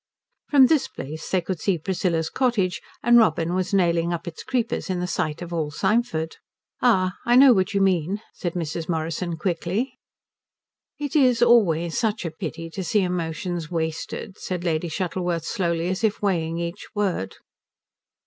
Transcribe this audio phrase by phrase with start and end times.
[0.49, 4.89] From this place they could see Priscilla's cottage, and Robin was nailing up its creepers
[4.89, 6.37] in the sight of all Symford.
[6.81, 8.89] "Ah I know what you mean," said Mrs.
[8.89, 9.99] Morrison quickly.
[10.97, 16.03] "It is always such a pity to see emotions wasted," said Lady Shuttleworth slowly, as
[16.03, 17.35] if weighing each word.